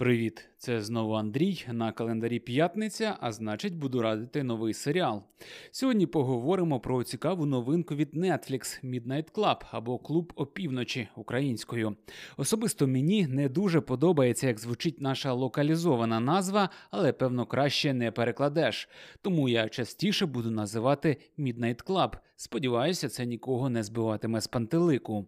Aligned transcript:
Привіт, 0.00 0.48
це 0.58 0.82
знову 0.82 1.14
Андрій 1.14 1.64
на 1.72 1.92
календарі 1.92 2.38
п'ятниця, 2.38 3.16
а 3.20 3.32
значить, 3.32 3.76
буду 3.76 4.02
радити 4.02 4.42
новий 4.42 4.74
серіал. 4.74 5.22
Сьогодні 5.70 6.06
поговоримо 6.06 6.80
про 6.80 7.04
цікаву 7.04 7.46
новинку 7.46 7.94
від 7.94 8.14
Netflix 8.14 8.84
Midnight 8.84 9.32
Club 9.32 9.56
або 9.70 9.98
Клуб 9.98 10.32
опівночі 10.36 11.08
українською. 11.16 11.96
Особисто 12.36 12.86
мені 12.86 13.26
не 13.26 13.48
дуже 13.48 13.80
подобається, 13.80 14.46
як 14.46 14.58
звучить 14.58 15.00
наша 15.00 15.32
локалізована 15.32 16.20
назва, 16.20 16.70
але 16.90 17.12
певно 17.12 17.46
краще 17.46 17.94
не 17.94 18.10
перекладеш. 18.10 18.88
Тому 19.22 19.48
я 19.48 19.68
частіше 19.68 20.26
буду 20.26 20.50
називати 20.50 21.16
Midnight 21.38 21.84
Club. 21.84 22.12
Сподіваюся, 22.36 23.08
це 23.08 23.26
нікого 23.26 23.70
не 23.70 23.82
збиватиме 23.82 24.40
з 24.40 24.46
пантелику. 24.46 25.24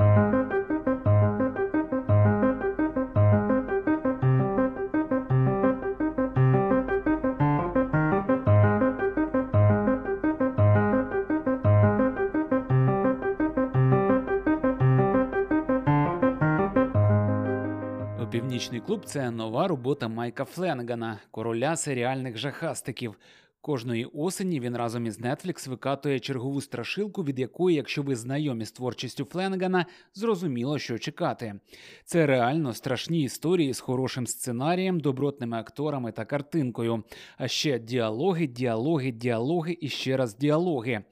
Північний 18.33 18.81
клуб 18.81 19.05
це 19.05 19.31
нова 19.31 19.69
робота 19.69 20.09
Майка 20.09 20.45
Фленгана, 20.45 21.19
короля 21.31 21.77
серіальних 21.77 22.39
жахастиків. 22.39 23.15
Кожної 23.61 24.05
осені 24.05 24.61
він 24.61 24.77
разом 24.77 25.07
із 25.07 25.21
Netflix 25.21 25.69
викатує 25.69 26.21
чергову 26.21 26.61
страшилку, 26.61 27.25
від 27.25 27.39
якої, 27.39 27.77
якщо 27.77 28.03
ви 28.03 28.17
знайомі 28.17 28.65
з 28.65 28.73
творчістю 28.73 29.25
Фленгана, 29.25 29.87
зрозуміло, 30.15 30.79
що 30.79 30.99
чекати. 30.99 31.55
Це 32.05 32.27
реально 32.27 32.73
страшні 32.73 33.23
історії 33.23 33.75
з 33.75 33.81
хорошим 33.81 34.27
сценарієм, 34.27 35.01
добротними 35.01 35.57
акторами 35.57 36.13
та 36.13 36.25
картинкою. 36.25 37.05
А 37.37 37.49
ще 37.49 37.79
діалоги, 37.79 38.47
діалоги, 38.47 39.11
діалоги 39.11 39.79
і 39.81 39.89
ще 39.89 40.17
раз 40.17 40.37
діалоги. 40.37 41.03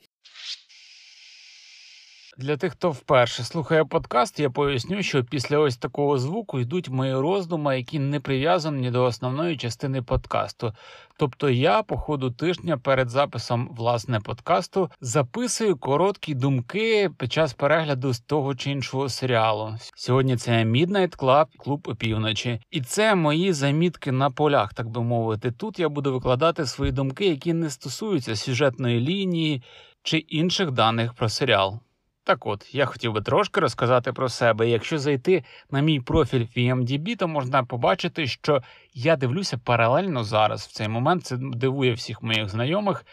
Для 2.41 2.57
тих, 2.57 2.73
хто 2.73 2.91
вперше 2.91 3.45
слухає 3.45 3.85
подкаст, 3.85 4.41
я 4.41 4.51
поясню, 4.51 5.03
що 5.03 5.25
після 5.25 5.59
ось 5.59 5.77
такого 5.77 6.19
звуку 6.19 6.61
йдуть 6.61 6.89
мої 6.89 7.15
роздуми, 7.15 7.77
які 7.77 7.99
не 7.99 8.21
прив'язані 8.21 8.91
до 8.91 9.05
основної 9.05 9.57
частини 9.57 10.03
подкасту. 10.03 10.73
Тобто 11.19 11.51
я 11.51 11.83
по 11.83 11.97
ходу 11.97 12.31
тижня 12.31 12.79
перед 12.79 13.11
записом 13.11 13.69
власне 13.77 14.21
подкасту 14.21 14.91
записую 15.01 15.77
короткі 15.77 16.35
думки 16.35 17.11
під 17.19 17.33
час 17.33 17.53
перегляду 17.53 18.13
з 18.13 18.21
того 18.21 18.55
чи 18.55 18.71
іншого 18.71 19.09
серіалу. 19.09 19.77
Сьогодні 19.95 20.37
це 20.37 20.65
Midnight 20.65 21.17
Club, 21.17 21.47
клуб 21.59 21.89
опівночі, 21.89 22.61
і 22.71 22.81
це 22.81 23.15
мої 23.15 23.53
замітки 23.53 24.13
на 24.13 24.31
полях, 24.31 24.75
так 24.75 24.89
би 24.89 25.03
мовити. 25.03 25.53
Тут 25.53 25.79
я 25.79 25.89
буду 25.89 26.13
викладати 26.13 26.67
свої 26.67 26.93
думки, 26.93 27.27
які 27.27 27.53
не 27.53 27.71
стосуються 27.71 28.37
сюжетної 28.37 29.01
лінії 29.01 29.63
чи 30.03 30.19
інших 30.19 30.71
даних 30.71 31.15
про 31.15 31.29
серіал. 31.29 31.81
Так 32.25 32.47
от, 32.47 32.75
я 32.75 32.87
хотів 32.87 33.13
би 33.13 33.21
трошки 33.21 33.61
розказати 33.61 34.13
про 34.13 34.29
себе. 34.29 34.69
Якщо 34.69 34.99
зайти 34.99 35.45
на 35.71 35.81
мій 35.81 36.01
профіль 36.01 36.47
в 36.57 36.59
IMDb, 36.59 37.17
то 37.17 37.29
можна 37.29 37.65
побачити, 37.65 38.27
що 38.27 38.63
я 38.95 39.17
дивлюся 39.17 39.59
паралельно 39.59 40.25
зараз. 40.25 40.67
В 40.67 40.73
цей 40.73 40.89
момент 40.89 41.25
це 41.25 41.37
дивує 41.41 41.93
всіх 41.93 42.23
моїх 42.23 42.49
знайомих 42.49 43.07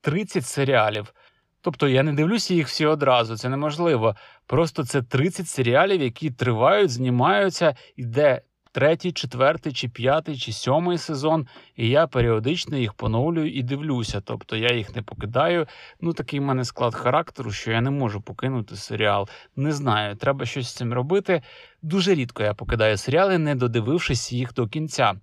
30 0.00 0.46
серіалів. 0.46 1.14
Тобто 1.60 1.88
я 1.88 2.02
не 2.02 2.12
дивлюся 2.12 2.54
їх 2.54 2.66
всі 2.66 2.86
одразу, 2.86 3.36
це 3.36 3.48
неможливо. 3.48 4.16
Просто 4.46 4.84
це 4.84 5.02
30 5.02 5.48
серіалів, 5.48 6.02
які 6.02 6.30
тривають, 6.30 6.90
знімаються, 6.90 7.76
іде 7.96 8.42
третій, 8.72 9.12
четвертий, 9.12 9.72
чи 9.72 9.88
п'ятий, 9.88 10.36
чи 10.36 10.52
сьомий 10.52 10.98
сезон, 10.98 11.46
і 11.76 11.88
я 11.88 12.06
періодично 12.06 12.76
їх 12.76 12.94
поновлюю 12.94 13.52
і 13.52 13.62
дивлюся. 13.62 14.20
Тобто 14.20 14.56
я 14.56 14.74
їх 14.74 14.96
не 14.96 15.02
покидаю. 15.02 15.66
Ну 16.00 16.12
такий 16.12 16.40
в 16.40 16.42
мене 16.42 16.64
склад 16.64 16.94
характеру, 16.94 17.50
що 17.50 17.70
я 17.70 17.80
не 17.80 17.90
можу 17.90 18.20
покинути 18.20 18.76
серіал. 18.76 19.28
Не 19.56 19.72
знаю, 19.72 20.16
треба 20.16 20.46
щось 20.46 20.68
з 20.68 20.74
цим 20.74 20.92
робити. 20.92 21.42
Дуже 21.82 22.14
рідко 22.14 22.42
я 22.42 22.54
покидаю 22.54 22.96
серіали, 22.96 23.38
не 23.38 23.54
додивившись 23.54 24.32
їх 24.32 24.54
до 24.54 24.68
кінця. 24.68 25.14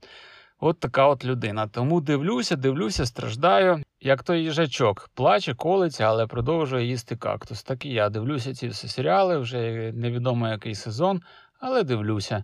От 0.60 0.80
така 0.80 1.08
от 1.08 1.26
людина. 1.26 1.68
Тому 1.68 2.02
дивлюся, 2.02 2.56
дивлюся, 2.56 3.06
страждаю. 3.06 3.84
Як 4.02 4.24
той 4.24 4.44
їжачок 4.44 5.10
плаче, 5.14 5.56
колиться, 5.56 6.04
але 6.04 6.28
продовжує 6.28 6.86
їсти 6.86 7.16
кактус. 7.16 7.64
Так 7.64 7.86
і 7.86 7.90
я 7.90 8.10
дивлюся 8.10 8.54
ці 8.54 8.68
всі 8.68 8.88
серіали, 8.88 9.38
вже 9.38 9.92
невідомо 9.96 10.48
який 10.48 10.76
сезон, 10.76 11.22
але 11.60 11.84
дивлюся. 11.84 12.44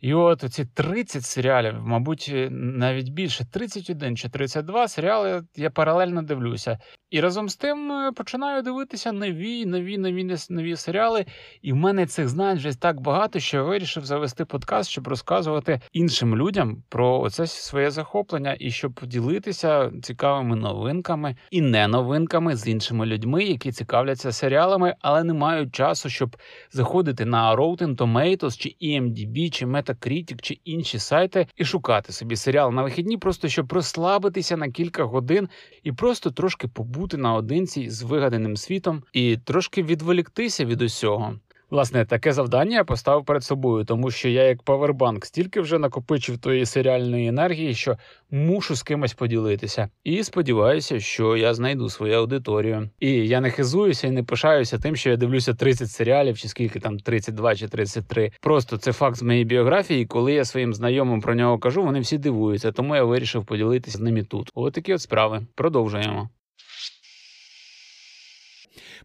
І 0.00 0.14
от 0.14 0.44
ці 0.52 0.64
30 0.64 1.24
серіалів, 1.24 1.74
мабуть, 1.80 2.32
навіть 2.50 3.08
більше 3.08 3.44
31 3.44 4.16
чи 4.16 4.28
32 4.28 4.88
серіали 4.88 5.42
я 5.56 5.70
паралельно 5.70 6.22
дивлюся. 6.22 6.78
І 7.10 7.20
разом 7.20 7.48
з 7.48 7.56
тим 7.56 7.92
е, 7.92 8.12
починаю 8.12 8.62
дивитися 8.62 9.12
нові, 9.12 9.66
нові, 9.66 9.98
нові 9.98 10.36
нові 10.50 10.76
серіали. 10.76 11.26
І 11.62 11.72
в 11.72 11.76
мене 11.76 12.06
цих 12.06 12.28
знань 12.28 12.56
вже 12.56 12.80
так 12.80 13.00
багато, 13.00 13.40
що 13.40 13.56
я 13.56 13.62
вирішив 13.62 14.04
завести 14.04 14.44
подкаст, 14.44 14.90
щоб 14.90 15.08
розказувати 15.08 15.80
іншим 15.92 16.36
людям 16.36 16.82
про 16.88 17.20
оце 17.20 17.46
своє 17.46 17.90
захоплення 17.90 18.56
і 18.60 18.70
щоб 18.70 18.92
поділитися 18.92 19.92
цікавими 20.02 20.56
новинками 20.56 21.36
і 21.50 21.60
не 21.60 21.88
новинками 21.88 22.56
з 22.56 22.68
іншими 22.68 23.06
людьми, 23.06 23.44
які 23.44 23.72
цікавляться 23.72 24.32
серіалами, 24.32 24.94
але 25.00 25.24
не 25.24 25.34
мають 25.34 25.74
часу, 25.74 26.08
щоб 26.08 26.36
заходити 26.70 27.24
на 27.24 27.56
Rotten 27.56 27.96
Tomatoes, 27.96 28.58
чи 28.58 28.76
EMDB, 28.82 29.50
чи 29.50 29.66
Metacritic, 29.66 30.40
чи 30.42 30.58
інші 30.64 30.98
сайти 30.98 31.46
і 31.56 31.64
шукати 31.64 32.12
собі 32.12 32.36
серіал 32.36 32.72
на 32.72 32.82
вихідні, 32.82 33.16
просто 33.16 33.48
щоб 33.48 33.72
розслабитися 33.72 34.56
на 34.56 34.70
кілька 34.70 35.04
годин 35.04 35.48
і 35.82 35.92
просто 35.92 36.30
трошки 36.30 36.68
побути 36.68 36.99
побути 37.00 37.16
наодинці 37.16 37.90
з 37.90 38.02
вигаданим 38.02 38.56
світом 38.56 39.02
і 39.12 39.36
трошки 39.36 39.82
відволіктися 39.82 40.64
від 40.64 40.82
усього. 40.82 41.34
Власне, 41.70 42.04
таке 42.04 42.32
завдання 42.32 42.76
я 42.76 42.84
поставив 42.84 43.24
перед 43.24 43.44
собою, 43.44 43.84
тому 43.84 44.10
що 44.10 44.28
я, 44.28 44.42
як 44.42 44.62
павербанк, 44.62 45.26
стільки 45.26 45.60
вже 45.60 45.78
накопичив 45.78 46.38
тої 46.38 46.66
серіальної 46.66 47.28
енергії, 47.28 47.74
що 47.74 47.96
мушу 48.30 48.76
з 48.76 48.82
кимось 48.82 49.14
поділитися. 49.14 49.88
І 50.04 50.24
сподіваюся, 50.24 51.00
що 51.00 51.36
я 51.36 51.54
знайду 51.54 51.88
свою 51.88 52.14
аудиторію. 52.14 52.90
І 53.00 53.10
я 53.10 53.40
не 53.40 53.50
хизуюся 53.50 54.06
і 54.06 54.10
не 54.10 54.22
пишаюся 54.22 54.78
тим, 54.78 54.96
що 54.96 55.10
я 55.10 55.16
дивлюся 55.16 55.54
30 55.54 55.90
серіалів, 55.90 56.38
чи 56.38 56.48
скільки 56.48 56.80
там 56.80 56.98
32 56.98 57.54
чи 57.56 57.68
33. 57.68 58.32
Просто 58.40 58.76
це 58.76 58.92
факт 58.92 59.16
з 59.16 59.22
моєї 59.22 59.44
біографії. 59.44 60.06
Коли 60.06 60.32
я 60.32 60.44
своїм 60.44 60.74
знайомим 60.74 61.20
про 61.20 61.34
нього 61.34 61.58
кажу, 61.58 61.82
вони 61.82 62.00
всі 62.00 62.18
дивуються, 62.18 62.72
тому 62.72 62.96
я 62.96 63.04
вирішив 63.04 63.44
поділитися 63.44 63.98
з 63.98 64.00
ними 64.00 64.22
тут. 64.22 64.50
Ось 64.54 64.72
такі 64.72 64.94
от 64.94 65.00
справи. 65.00 65.46
Продовжуємо. 65.54 66.28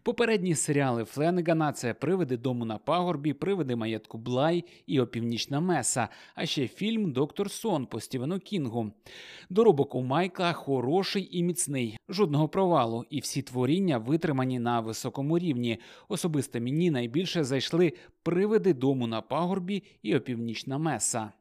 Попередні 0.02 0.54
серіали 0.54 1.04
Фленегана 1.04 1.72
це 1.72 1.94
привиди 1.94 2.36
дому 2.36 2.64
на 2.64 2.78
пагорбі, 2.78 3.32
привиди 3.32 3.76
маєтку 3.76 4.18
Блай 4.18 4.64
і 4.86 5.00
опівнічна 5.00 5.60
Меса, 5.60 6.08
а 6.34 6.46
ще 6.46 6.68
фільм 6.68 7.12
Доктор 7.12 7.50
Сон 7.50 7.86
по 7.86 8.00
Стівену 8.00 8.38
Кінгу. 8.38 8.92
Доробок 9.50 9.94
у 9.94 10.02
Майкла 10.02 10.52
хороший 10.52 11.28
і 11.38 11.42
міцний, 11.42 11.98
жодного 12.08 12.48
провалу, 12.48 13.04
і 13.10 13.20
всі 13.20 13.42
творіння 13.42 13.98
витримані 13.98 14.58
на 14.58 14.80
високому 14.80 15.38
рівні. 15.38 15.78
Особисто 16.08 16.60
мені 16.60 16.90
найбільше 16.90 17.44
зайшли 17.44 17.92
привиди 18.22 18.74
дому 18.74 19.06
на 19.06 19.20
пагорбі 19.20 19.82
і 20.02 20.16
опівнічна 20.16 20.78
Меса. 20.78 21.32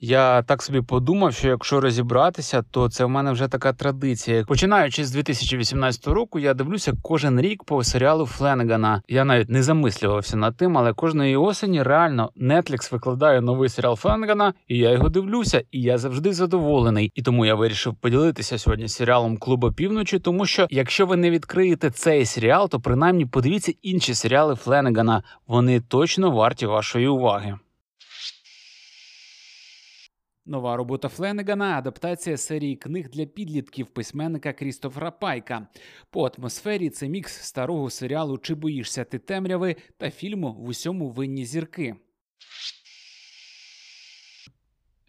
Я 0.00 0.42
так 0.42 0.62
собі 0.62 0.80
подумав, 0.80 1.34
що 1.34 1.48
якщо 1.48 1.80
розібратися, 1.80 2.62
то 2.70 2.88
це 2.88 3.04
в 3.04 3.08
мене 3.08 3.32
вже 3.32 3.48
така 3.48 3.72
традиція. 3.72 4.44
Починаючи 4.44 5.04
з 5.04 5.10
2018 5.10 6.06
року, 6.06 6.38
я 6.38 6.54
дивлюся 6.54 6.92
кожен 7.02 7.40
рік 7.40 7.64
по 7.64 7.84
серіалу 7.84 8.26
Фленегана. 8.26 9.02
Я 9.08 9.24
навіть 9.24 9.50
не 9.50 9.62
замислювався 9.62 10.36
над 10.36 10.56
тим, 10.56 10.78
але 10.78 10.92
кожної 10.92 11.36
осені 11.36 11.82
реально 11.82 12.30
Netflix 12.36 12.92
викладає 12.92 13.40
новий 13.40 13.68
серіал 13.68 13.96
Фленегана, 13.96 14.54
і 14.68 14.78
я 14.78 14.90
його 14.90 15.08
дивлюся, 15.08 15.62
і 15.70 15.82
я 15.82 15.98
завжди 15.98 16.32
задоволений. 16.32 17.12
І 17.14 17.22
тому 17.22 17.46
я 17.46 17.54
вирішив 17.54 17.94
поділитися 17.94 18.58
сьогодні 18.58 18.88
серіалом 18.88 19.36
Клуба 19.36 19.72
півночі, 19.72 20.18
тому 20.18 20.46
що 20.46 20.66
якщо 20.70 21.06
ви 21.06 21.16
не 21.16 21.30
відкриєте 21.30 21.90
цей 21.90 22.26
серіал, 22.26 22.68
то 22.68 22.80
принаймні 22.80 23.26
подивіться 23.26 23.72
інші 23.82 24.14
серіали 24.14 24.54
Фленегана. 24.54 25.22
Вони 25.46 25.80
точно 25.80 26.30
варті 26.30 26.66
вашої 26.66 27.08
уваги. 27.08 27.58
Нова 30.48 30.76
робота 30.76 31.08
Фленегана 31.08 31.78
адаптація 31.78 32.36
серії 32.36 32.76
книг 32.76 33.08
для 33.08 33.26
підлітків 33.26 33.86
письменника 33.86 34.52
Крістофера 34.52 35.10
Пайка. 35.10 35.66
По 36.10 36.30
атмосфері 36.38 36.90
це 36.90 37.08
мікс 37.08 37.42
старого 37.42 37.90
серіалу 37.90 38.38
Чи 38.38 38.54
боїшся 38.54 39.04
ти 39.04 39.18
темряви 39.18 39.76
та 39.98 40.10
фільму 40.10 40.52
В 40.52 40.68
усьому 40.68 41.10
винні 41.10 41.44
зірки. 41.44 41.96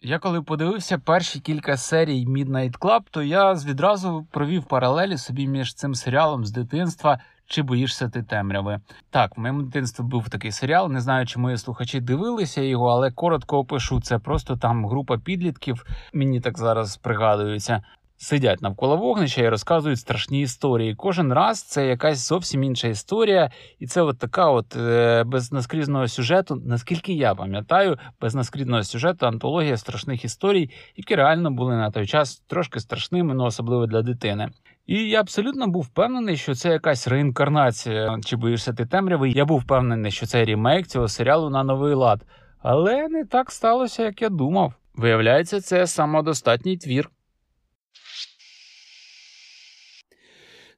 Я 0.02 0.18
коли 0.18 0.42
подивився 0.42 0.98
перші 0.98 1.40
кілька 1.40 1.76
серій 1.76 2.26
Midnight 2.26 2.78
Club, 2.78 3.00
то 3.10 3.22
я 3.22 3.52
відразу 3.52 4.26
провів 4.30 4.64
паралелі 4.64 5.18
собі 5.18 5.46
між 5.46 5.74
цим 5.74 5.94
серіалом 5.94 6.44
з 6.44 6.50
дитинства 6.50 7.20
чи 7.48 7.62
боїшся 7.62 8.08
ти 8.08 8.22
темряви? 8.22 8.80
Так, 9.10 9.36
в 9.36 9.40
моєму 9.40 9.62
дитинстві 9.62 10.04
був 10.04 10.28
такий 10.28 10.52
серіал. 10.52 10.92
Не 10.92 11.00
знаю, 11.00 11.26
чи 11.26 11.38
мої 11.38 11.58
слухачі 11.58 12.00
дивилися 12.00 12.60
його, 12.60 12.88
але 12.88 13.10
коротко 13.10 13.58
опишу. 13.58 14.00
Це 14.00 14.18
просто 14.18 14.56
там 14.56 14.86
група 14.86 15.18
підлітків. 15.18 15.84
Мені 16.12 16.40
так 16.40 16.58
зараз 16.58 16.96
пригадується 16.96 17.82
сидять 18.18 18.62
навколо 18.62 18.96
вогнища 18.96 19.42
і 19.42 19.48
розказують 19.48 19.98
страшні 19.98 20.40
історії. 20.40 20.94
Кожен 20.94 21.32
раз 21.32 21.62
це 21.62 21.86
якась 21.86 22.28
зовсім 22.28 22.64
інша 22.64 22.88
історія, 22.88 23.50
і 23.78 23.86
це 23.86 24.02
от 24.02 24.18
така, 24.18 24.50
от 24.50 24.76
е, 24.76 25.24
без 25.24 25.52
наскрізного 25.52 26.08
сюжету, 26.08 26.62
наскільки 26.66 27.12
я 27.12 27.34
пам'ятаю, 27.34 27.98
без 28.20 28.34
наскрізного 28.34 28.82
сюжету 28.82 29.26
антологія 29.26 29.76
страшних 29.76 30.24
історій, 30.24 30.70
які 30.96 31.14
реально 31.14 31.50
були 31.50 31.76
на 31.76 31.90
той 31.90 32.06
час 32.06 32.42
трошки 32.46 32.80
страшними, 32.80 33.34
ну 33.34 33.44
особливо 33.44 33.86
для 33.86 34.02
дитини. 34.02 34.48
І 34.88 35.08
я 35.08 35.20
абсолютно 35.20 35.66
був 35.66 35.82
впевнений, 35.82 36.36
що 36.36 36.54
це 36.54 36.68
якась 36.68 37.08
реінкарнація 37.08 38.18
чи 38.24 38.36
боїшся 38.36 38.72
ти 38.72 38.86
темряви. 38.86 39.30
Я 39.30 39.44
був 39.44 39.60
впевнений, 39.60 40.12
що 40.12 40.26
це 40.26 40.44
рімейк 40.44 40.86
цього 40.86 41.08
серіалу 41.08 41.50
на 41.50 41.62
новий 41.62 41.94
лад. 41.94 42.24
Але 42.58 43.08
не 43.08 43.24
так 43.24 43.50
сталося, 43.50 44.02
як 44.02 44.22
я 44.22 44.28
думав. 44.28 44.74
Виявляється, 44.94 45.60
це 45.60 45.86
самодостатній 45.86 46.76
твір. 46.76 47.10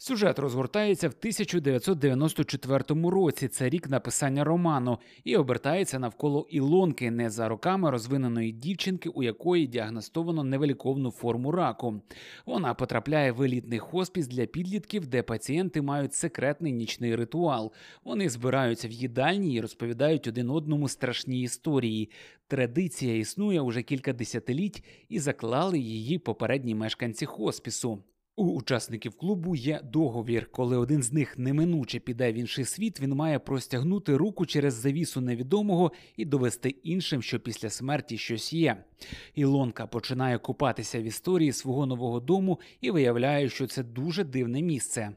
Сюжет 0.03 0.39
розгортається 0.39 1.09
в 1.09 1.15
1994 1.19 2.85
році. 3.11 3.49
Це 3.49 3.69
рік 3.69 3.91
написання 3.91 4.45
роману, 4.45 4.99
і 5.25 5.37
обертається 5.37 5.99
навколо 5.99 6.47
Ілонки, 6.51 7.11
не 7.11 7.31
за 7.31 7.49
роками 7.49 7.91
розвиненої 7.91 8.53
дівчинки, 8.53 9.09
у 9.09 9.23
якої 9.23 9.67
діагностовано 9.67 10.45
невеликовну 10.45 11.11
форму 11.11 11.53
раку. 11.53 12.03
Вона 12.47 12.75
потрапляє 12.75 13.33
в 13.33 13.43
елітний 13.43 13.79
хоспіс 13.79 14.27
для 14.27 14.47
підлітків, 14.47 15.07
де 15.07 15.23
пацієнти 15.23 15.83
мають 15.83 16.15
секретний 16.15 16.73
нічний 16.73 17.17
ритуал. 17.17 17.73
Вони 18.05 18.29
збираються 18.29 18.89
в 18.89 18.93
їдальні 18.93 19.55
і 19.55 19.61
розповідають 19.61 20.27
один 20.27 20.51
одному 20.51 20.89
страшні 20.89 21.43
історії. 21.43 22.11
Традиція 22.49 23.17
існує 23.17 23.61
уже 23.61 23.83
кілька 23.83 24.13
десятиліть 24.13 24.85
і 25.09 25.19
заклали 25.19 25.79
її 25.79 26.19
попередні 26.19 26.75
мешканці 26.75 27.27
хоспісу. 27.27 28.03
У 28.41 28.45
учасників 28.45 29.15
клубу 29.15 29.57
є 29.57 29.81
договір. 29.85 30.49
Коли 30.53 30.77
один 30.77 31.03
з 31.03 31.13
них 31.13 31.39
неминуче 31.39 31.99
піде 31.99 32.33
в 32.33 32.35
інший 32.35 32.65
світ, 32.65 33.01
він 33.01 33.15
має 33.15 33.39
простягнути 33.39 34.17
руку 34.17 34.47
через 34.47 34.75
завісу 34.75 35.21
невідомого 35.21 35.93
і 36.17 36.25
довести 36.25 36.69
іншим, 36.69 37.23
що 37.23 37.41
після 37.41 37.71
смерті 37.71 38.19
щось 38.19 38.53
є. 38.53 38.85
Ілонка 39.35 39.87
починає 39.87 40.39
купатися 40.39 41.01
в 41.01 41.03
історії 41.03 41.53
свого 41.53 41.87
нового 41.87 42.21
дому 42.21 42.61
і 42.81 42.91
виявляє, 42.91 43.49
що 43.49 43.67
це 43.67 43.83
дуже 43.83 44.25
дивне 44.25 44.63
місце. 44.63 45.13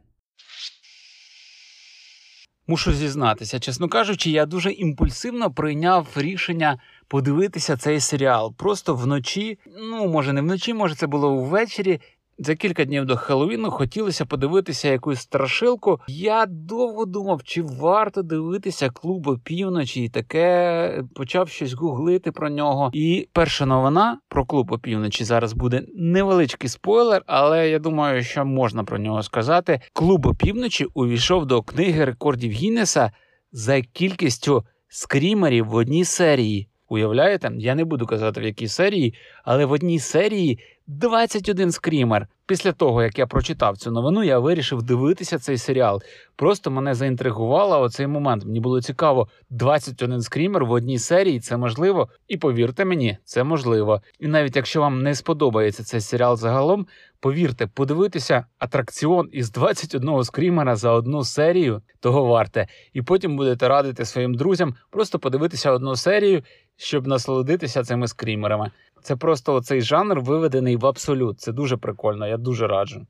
Мушу 2.68 2.94
зізнатися, 2.94 3.60
чесно 3.60 3.90
кажучи, 3.90 4.32
я 4.32 4.46
дуже 4.46 4.72
імпульсивно 4.72 5.52
прийняв 5.52 6.08
рішення 6.16 6.80
подивитися 7.08 7.78
цей 7.78 8.00
серіал. 8.00 8.56
Просто 8.56 8.96
вночі, 8.96 9.60
ну 9.80 10.08
може 10.08 10.34
не 10.34 10.42
вночі, 10.42 10.74
може 10.74 10.96
це 10.96 11.08
було 11.08 11.36
ввечері. 11.38 12.00
За 12.38 12.56
кілька 12.56 12.86
днів 12.86 13.06
до 13.06 13.16
Хеллоуіну 13.16 13.72
хотілося 13.72 14.26
подивитися 14.26 14.88
якусь 14.88 15.20
страшилку. 15.20 16.00
Я 16.08 16.46
довго 16.46 17.06
думав, 17.06 17.44
чи 17.44 17.62
варто 17.62 18.22
дивитися 18.24 18.90
клуб 18.90 19.28
опівночі, 19.28 20.04
і 20.04 20.10
таке 20.10 21.04
почав 21.16 21.50
щось 21.50 21.74
гуглити 21.74 22.32
про 22.32 22.50
нього. 22.50 22.90
І 22.94 23.28
перша 23.34 23.66
новина 23.66 24.20
про 24.30 24.46
клуб 24.46 24.72
опівночі 24.72 25.24
зараз 25.24 25.54
буде 25.54 25.84
невеличкий 25.96 26.70
спойлер, 26.70 27.24
але 27.26 27.70
я 27.70 27.80
думаю, 27.80 28.24
що 28.24 28.46
можна 28.46 28.84
про 28.84 28.98
нього 28.98 29.24
сказати. 29.24 29.82
Клуб 29.94 30.26
опівночі 30.26 30.86
увійшов 30.94 31.46
до 31.46 31.62
книги 31.62 32.06
рекордів 32.06 32.52
Гіннеса 32.52 33.12
за 33.52 33.82
кількістю 33.82 34.64
скрімерів 34.88 35.66
в 35.66 35.76
одній 35.76 36.06
серії. 36.06 36.68
Уявляєте? 36.90 37.52
Я 37.58 37.76
не 37.76 37.86
буду 37.86 38.06
казати 38.06 38.42
в 38.42 38.44
якій 38.44 38.68
серії, 38.68 39.14
але 39.44 39.66
в 39.66 39.72
одній 39.72 40.00
серії 40.00 40.60
21 40.88 41.72
скрімер. 41.72 42.28
Після 42.46 42.72
того, 42.72 43.04
як 43.04 43.20
я 43.20 43.28
прочитав 43.28 43.78
цю 43.78 43.92
новину, 43.92 44.24
я 44.24 44.40
вирішив 44.40 44.84
дивитися 44.84 45.40
цей 45.40 45.58
серіал. 45.58 46.02
Просто 46.36 46.72
мене 46.72 46.94
заінтригувало 46.94 47.82
оцей 47.82 48.08
момент. 48.08 48.46
Мені 48.46 48.60
було 48.60 48.82
цікаво, 48.82 49.28
21 49.50 50.22
скрімер 50.22 50.66
в 50.66 50.72
одній 50.72 51.00
серії 51.00 51.40
це 51.40 51.58
можливо. 51.58 52.10
І 52.28 52.38
повірте 52.38 52.86
мені, 52.86 53.18
це 53.26 53.44
можливо. 53.44 54.02
І 54.20 54.28
навіть 54.28 54.56
якщо 54.56 54.82
вам 54.82 55.04
не 55.04 55.16
сподобається 55.16 55.84
цей 55.84 56.02
серіал 56.02 56.38
загалом, 56.38 56.88
повірте, 57.20 57.68
подивитися 57.68 58.46
атракціон 58.60 59.30
із 59.32 59.52
21 59.52 60.24
скрімера 60.24 60.76
за 60.76 60.92
одну 60.92 61.24
серію, 61.24 61.82
того 62.00 62.26
варте. 62.26 62.68
І 62.94 63.02
потім 63.02 63.38
будете 63.38 63.68
радити 63.68 64.06
своїм 64.06 64.34
друзям 64.34 64.76
просто 64.90 65.20
подивитися 65.20 65.72
одну 65.72 65.96
серію, 65.96 66.44
щоб 66.78 67.08
насолодитися 67.08 67.84
цими 67.84 68.08
скрімерами. 68.08 68.72
Це 69.04 69.16
просто 69.16 69.62
цей 69.62 69.82
жанр 69.82 70.20
виведений 70.20 70.78
в 70.78 70.86
абсолют. 70.86 71.42
Це 71.42 71.52
дуже 71.52 71.78
прикольно, 71.78 72.28
я 72.28 72.38
дуже 72.38 72.68
раджу. 72.68 73.08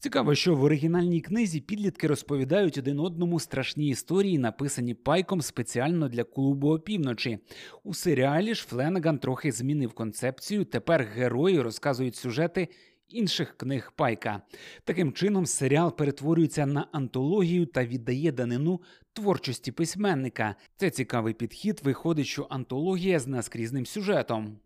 Цікаво, 0.00 0.34
що 0.34 0.54
в 0.54 0.64
оригінальній 0.64 1.20
книзі 1.20 1.60
підлітки 1.60 2.06
розповідають 2.06 2.78
один 2.78 3.00
одному 3.00 3.40
страшні 3.40 3.88
історії, 3.88 4.38
написані 4.38 4.94
пайком 4.94 5.40
спеціально 5.40 6.08
для 6.08 6.24
клубу 6.24 6.68
опівночі. 6.74 7.38
У 7.84 7.94
серіалі 7.94 8.54
ж 8.54 8.66
Фленеган 8.66 9.18
трохи 9.18 9.52
змінив 9.52 9.92
концепцію. 9.92 10.64
Тепер 10.64 11.02
герої 11.02 11.60
розказують 11.60 12.16
сюжети 12.16 12.68
інших 13.08 13.56
книг 13.56 13.92
пайка. 13.96 14.42
Таким 14.84 15.12
чином, 15.12 15.46
серіал 15.46 15.96
перетворюється 15.96 16.66
на 16.66 16.86
антологію 16.92 17.66
та 17.66 17.84
віддає 17.84 18.32
данину 18.32 18.80
творчості 19.12 19.72
письменника. 19.72 20.54
Це 20.76 20.90
цікавий 20.90 21.34
підхід. 21.34 21.80
Виходить, 21.84 22.26
що 22.26 22.46
антологія 22.50 23.20
з 23.20 23.26
наскрізним 23.26 23.86
сюжетом. 23.86 24.58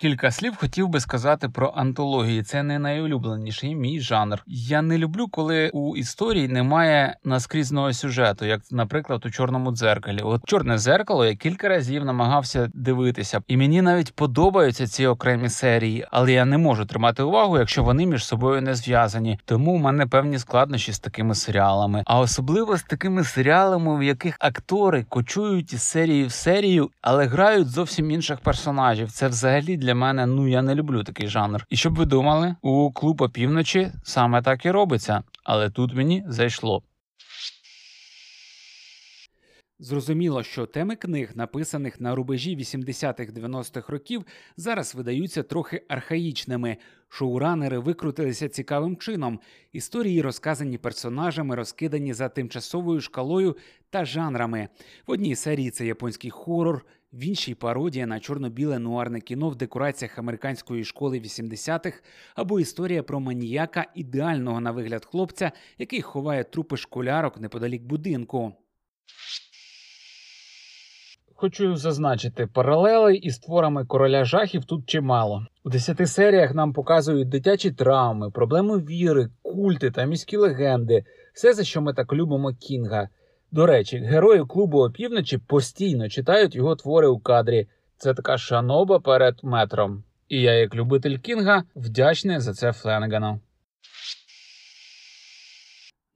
Кілька 0.00 0.30
слів 0.30 0.56
хотів 0.56 0.88
би 0.88 1.00
сказати 1.00 1.48
про 1.48 1.72
антології. 1.76 2.42
Це 2.42 2.62
не 2.62 2.78
найулюбленіший 2.78 3.74
мій 3.74 4.00
жанр. 4.00 4.42
Я 4.46 4.82
не 4.82 4.98
люблю, 4.98 5.28
коли 5.30 5.70
у 5.72 5.96
історії 5.96 6.48
немає 6.48 7.16
наскрізного 7.24 7.92
сюжету, 7.92 8.44
як, 8.44 8.60
наприклад, 8.70 9.26
у 9.26 9.30
чорному 9.30 9.72
дзеркалі. 9.72 10.20
От 10.22 10.42
чорне 10.46 10.78
зеркало 10.78 11.24
я 11.24 11.34
кілька 11.34 11.68
разів 11.68 12.04
намагався 12.04 12.70
дивитися, 12.74 13.40
і 13.48 13.56
мені 13.56 13.82
навіть 13.82 14.14
подобаються 14.14 14.86
ці 14.86 15.06
окремі 15.06 15.48
серії, 15.48 16.06
але 16.10 16.32
я 16.32 16.44
не 16.44 16.58
можу 16.58 16.86
тримати 16.86 17.22
увагу, 17.22 17.58
якщо 17.58 17.82
вони 17.82 18.06
між 18.06 18.24
собою 18.24 18.62
не 18.62 18.74
зв'язані. 18.74 19.38
Тому 19.44 19.72
у 19.72 19.78
мене 19.78 20.06
певні 20.06 20.38
складнощі 20.38 20.92
з 20.92 20.98
такими 20.98 21.34
серіалами, 21.34 22.02
а 22.06 22.20
особливо 22.20 22.76
з 22.76 22.82
такими 22.82 23.24
серіалами, 23.24 23.98
в 23.98 24.02
яких 24.02 24.36
актори 24.40 25.06
кочують 25.08 25.72
із 25.72 25.82
серії 25.82 26.24
в 26.24 26.32
серію, 26.32 26.90
але 27.02 27.26
грають 27.26 27.68
зовсім 27.68 28.10
інших 28.10 28.40
персонажів. 28.40 29.12
Це 29.12 29.28
взагалі 29.28 29.76
для 29.76 29.87
для 29.88 29.94
мене 29.94 30.26
ну 30.26 30.48
я 30.48 30.62
не 30.62 30.74
люблю 30.74 31.02
такий 31.02 31.28
жанр. 31.28 31.66
І 31.70 31.76
щоб 31.76 31.94
ви 31.94 32.04
думали, 32.04 32.54
у 32.62 32.92
клуб 32.92 33.22
опівночі 33.22 33.92
саме 34.02 34.42
так 34.42 34.66
і 34.66 34.70
робиться, 34.70 35.22
але 35.44 35.70
тут 35.70 35.94
мені 35.94 36.24
зайшло. 36.28 36.82
Зрозуміло, 39.80 40.42
що 40.42 40.66
теми 40.66 40.96
книг, 40.96 41.30
написаних 41.34 42.00
на 42.00 42.14
рубежі 42.14 42.56
80-х-90-х 42.56 43.92
років, 43.92 44.24
зараз 44.56 44.94
видаються 44.94 45.42
трохи 45.42 45.82
архаїчними. 45.88 46.76
Шоуранери 47.08 47.78
викрутилися 47.78 48.48
цікавим 48.48 48.96
чином. 48.96 49.40
Історії 49.72 50.22
розказані 50.22 50.78
персонажами, 50.78 51.54
розкидані 51.54 52.14
за 52.14 52.28
тимчасовою 52.28 53.00
шкалою 53.00 53.56
та 53.90 54.04
жанрами. 54.04 54.68
В 55.06 55.10
одній 55.10 55.36
серії 55.36 55.70
це 55.70 55.86
японський 55.86 56.30
хорор, 56.30 56.86
в 57.12 57.24
іншій 57.24 57.54
пародія 57.54 58.06
на 58.06 58.20
чорно-біле 58.20 58.78
нуарне 58.78 59.20
кіно 59.20 59.48
в 59.48 59.56
декораціях 59.56 60.18
американської 60.18 60.84
школи 60.84 61.20
80-х 61.20 62.02
або 62.34 62.60
історія 62.60 63.02
про 63.02 63.20
маніяка 63.20 63.86
ідеального 63.94 64.60
на 64.60 64.70
вигляд 64.70 65.04
хлопця, 65.04 65.52
який 65.78 66.02
ховає 66.02 66.44
трупи 66.44 66.76
школярок 66.76 67.40
неподалік 67.40 67.82
будинку. 67.82 68.52
Хочу 71.40 71.76
зазначити, 71.76 72.46
паралелей 72.46 73.18
із 73.18 73.38
творами 73.38 73.84
короля 73.84 74.24
жахів 74.24 74.64
тут 74.64 74.86
чимало. 74.86 75.46
У 75.64 75.70
десяти 75.70 76.06
серіях 76.06 76.54
нам 76.54 76.72
показують 76.72 77.28
дитячі 77.28 77.70
травми, 77.70 78.30
проблеми 78.30 78.78
віри, 78.78 79.28
культи 79.42 79.90
та 79.90 80.04
міські 80.04 80.36
легенди, 80.36 81.04
все 81.34 81.54
за 81.54 81.64
що 81.64 81.80
ми 81.80 81.94
так 81.94 82.12
любимо 82.12 82.54
Кінга. 82.54 83.08
До 83.52 83.66
речі, 83.66 83.98
герої 83.98 84.44
клубу 84.44 84.78
опівночі 84.78 85.38
постійно 85.38 86.08
читають 86.08 86.54
його 86.54 86.76
твори 86.76 87.06
у 87.06 87.18
кадрі. 87.18 87.68
Це 87.96 88.14
така 88.14 88.38
шаноба 88.38 88.98
перед 88.98 89.38
метром. 89.42 90.04
І 90.28 90.42
я, 90.42 90.52
як 90.52 90.74
любитель 90.74 91.18
Кінга, 91.18 91.62
вдячний 91.76 92.40
за 92.40 92.54
це 92.54 92.72
Фленегану. 92.72 93.40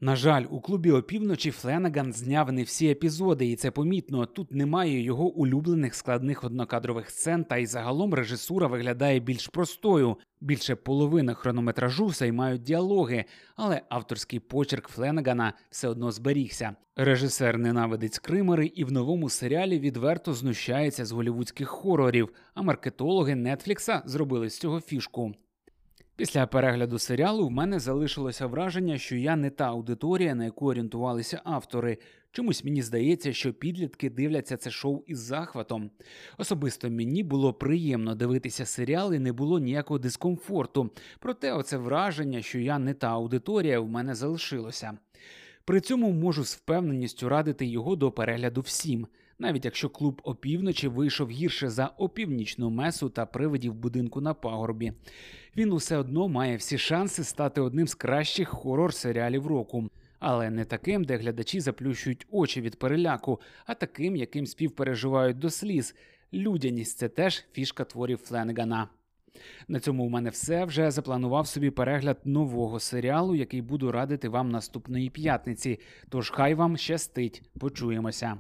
На 0.05 0.17
жаль, 0.17 0.45
у 0.51 0.61
клубі 0.61 0.91
опівночі 0.91 1.51
Фленаган 1.51 2.13
зняв 2.13 2.53
не 2.53 2.63
всі 2.63 2.91
епізоди, 2.91 3.47
і 3.47 3.57
це 3.57 3.71
помітно. 3.71 4.27
Тут 4.27 4.53
немає 4.53 5.03
його 5.03 5.25
улюблених 5.25 5.95
складних 5.95 6.45
однокадрових 6.45 7.11
сцен, 7.11 7.45
та 7.45 7.57
й 7.57 7.67
загалом 7.67 8.15
режисура 8.15 8.67
виглядає 8.67 9.21
більш 9.21 9.49
простою. 9.49 10.17
Більше 10.41 10.75
половини 10.75 11.35
хронометражу 11.35 12.11
займають 12.11 12.63
діалоги, 12.63 13.25
але 13.57 13.83
авторський 13.89 14.41
почерк 14.41 14.89
Фленагана 14.89 15.53
все 15.71 15.89
одно 15.89 16.13
зберігся. 16.13 16.77
Режисер 16.97 17.59
ненавидить 17.59 18.15
скримери 18.15 18.67
і 18.67 18.85
в 18.85 18.93
новому 18.93 19.29
серіалі 19.29 19.79
відверто 19.79 20.35
знущається 20.35 21.05
з 21.05 21.13
голівудських 21.13 21.69
хорорів, 21.69 22.29
а 22.55 22.63
маркетологи 22.63 23.35
Нетфлікса 23.35 24.03
зробили 24.07 24.51
з 24.51 24.59
цього 24.59 24.81
фішку. 24.81 25.35
Після 26.17 26.47
перегляду 26.47 26.99
серіалу 26.99 27.47
в 27.47 27.51
мене 27.51 27.81
залишилося 27.81 28.47
враження, 28.47 28.99
що 28.99 29.17
я 29.17 29.37
не 29.37 29.51
та 29.51 29.65
аудиторія, 29.65 30.35
на 30.35 30.45
яку 30.45 30.67
орієнтувалися 30.67 31.41
автори. 31.45 31.99
Чомусь 32.33 32.65
мені 32.65 32.83
здається, 32.83 33.33
що 33.33 33.53
підлітки 33.53 34.11
дивляться 34.11 34.57
це 34.57 34.71
шоу 34.71 35.05
із 35.07 35.19
захватом. 35.19 35.91
Особисто 36.39 36.91
мені 36.91 37.23
було 37.23 37.53
приємно 37.53 38.15
дивитися 38.15 38.67
серіал 38.67 39.15
і 39.15 39.19
не 39.19 39.33
було 39.33 39.59
ніякого 39.59 39.99
дискомфорту. 39.99 40.91
Проте, 41.19 41.53
оце 41.53 41.77
враження, 41.77 42.43
що 42.43 42.59
я 42.59 42.79
не 42.79 42.95
та 42.95 43.09
аудиторія, 43.09 43.81
в 43.81 43.89
мене 43.89 44.15
залишилося. 44.15 44.99
При 45.65 45.81
цьому 45.81 46.13
можу 46.13 46.45
з 46.45 46.55
впевненістю 46.55 47.29
радити 47.29 47.67
його 47.67 47.97
до 47.97 48.11
перегляду 48.11 48.61
всім, 48.61 49.07
навіть 49.43 49.65
якщо 49.65 49.89
клуб 49.89 50.21
опівночі 50.25 50.89
вийшов 50.89 51.31
гірше 51.31 51.71
за 51.71 51.87
опівнічну 51.87 52.71
месу 52.71 53.09
та 53.09 53.27
привидів 53.27 53.75
будинку 53.75 54.21
на 54.21 54.35
пагорбі. 54.35 54.93
Він 55.57 55.73
усе 55.73 55.97
одно 55.97 56.29
має 56.29 56.57
всі 56.57 56.79
шанси 56.79 57.25
стати 57.25 57.61
одним 57.61 57.87
з 57.87 57.95
кращих 57.95 58.49
хорор 58.49 58.95
серіалів 58.95 59.47
року. 59.47 59.89
Але 60.19 60.51
не 60.51 60.65
таким, 60.65 61.05
де 61.05 61.17
глядачі 61.17 61.61
заплющують 61.61 62.27
очі 62.31 62.61
від 62.61 62.79
переляку, 62.79 63.41
а 63.67 63.75
таким, 63.75 64.17
яким 64.17 64.47
співпереживають 64.47 65.39
до 65.39 65.51
сліз. 65.51 65.95
Людяність 66.33 66.99
це 66.99 67.09
теж 67.09 67.45
фішка 67.53 67.85
творів 67.85 68.19
Фленгана. 68.19 68.89
На 69.69 69.81
цьому 69.81 70.05
у 70.05 70.09
мене 70.09 70.31
все. 70.31 70.65
Вже 70.65 70.91
запланував 70.91 71.47
собі 71.47 71.71
перегляд 71.71 72.19
нового 72.25 72.81
серіалу, 72.81 73.35
який 73.35 73.63
буду 73.63 73.93
радити 73.93 74.29
вам 74.29 74.51
наступної 74.51 75.11
п'ятниці. 75.11 75.81
Тож 76.09 76.31
хай 76.31 76.55
вам 76.55 76.77
щастить. 76.77 77.43
Почуємося. 77.59 78.37